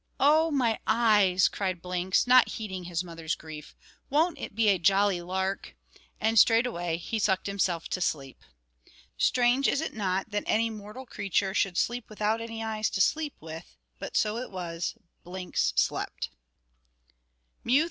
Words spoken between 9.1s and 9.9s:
Strange, is